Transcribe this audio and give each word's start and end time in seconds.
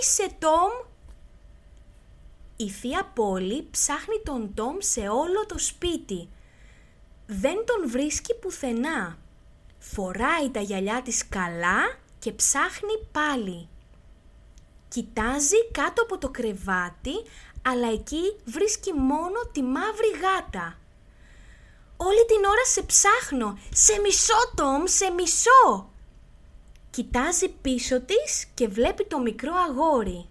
είσαι 0.00 0.28
Τόμ; 0.38 0.70
Η 2.56 2.68
θεία 2.70 3.10
Πόλη 3.14 3.68
ψάχνει 3.70 4.20
τον 4.24 4.54
Τόμ 4.54 4.76
σε 4.78 5.00
όλο 5.00 5.46
το 5.46 5.58
σπίτι. 5.58 6.28
Δεν 7.26 7.64
τον 7.66 7.90
βρίσκει 7.90 8.34
πουθενά. 8.34 9.18
Φοράει 9.78 10.50
τα 10.50 10.60
γυαλιά 10.60 11.02
της 11.02 11.28
καλά 11.28 11.98
και 12.18 12.32
ψάχνει 12.32 13.06
πάλι. 13.12 13.68
Κοιτάζει 14.88 15.70
κάτω 15.72 16.02
από 16.02 16.18
το 16.18 16.28
κρεβάτι, 16.28 17.14
αλλά 17.62 17.92
εκεί 17.92 18.36
βρίσκει 18.44 18.92
μόνο 18.92 19.40
τη 19.52 19.62
μαύρη 19.62 20.10
γάτα. 20.22 20.78
Όλη 21.96 22.26
την 22.26 22.44
ώρα 22.44 22.64
σε 22.64 22.82
ψάχνω. 22.82 23.58
Σε 23.72 24.00
μισό, 24.00 24.52
Τόμ, 24.54 24.82
σε 24.84 25.10
μισό. 25.10 25.90
Κοιτάζει 26.90 27.48
πίσω 27.48 28.00
της 28.00 28.46
και 28.54 28.68
βλέπει 28.68 29.04
το 29.04 29.18
μικρό 29.18 29.52
αγόρι. 29.68 30.28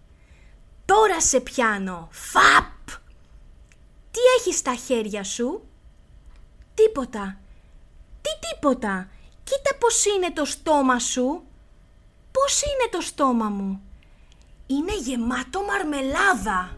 Τώρα 0.86 1.22
σε 1.22 1.40
πιάνω. 1.40 2.08
Φαπ! 2.12 2.88
Τι 4.12 4.20
έχεις 4.38 4.58
στα 4.58 4.76
χέρια 4.76 5.24
σου; 5.24 5.62
Τίποτα. 6.74 7.40
Τι 8.22 8.30
τίποτα; 8.48 9.10
Κοίτα 9.44 9.76
πώς 9.80 10.06
είναι 10.06 10.32
το 10.32 10.46
στόμα 10.46 11.00
σου. 11.00 11.44
Πώς 12.32 12.62
είναι 12.62 12.90
το 12.92 13.02
στόμα 13.02 13.50
μου; 13.50 13.82
Είναι 14.68 14.96
γεμάτο 14.96 15.62
μαρμελάδα. 15.64 16.78